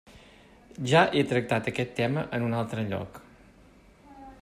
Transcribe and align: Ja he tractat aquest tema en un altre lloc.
Ja 0.91 1.03
he 1.19 1.23
tractat 1.33 1.69
aquest 1.73 1.93
tema 2.01 2.25
en 2.39 2.49
un 2.49 2.59
altre 2.63 2.87
lloc. 2.95 3.25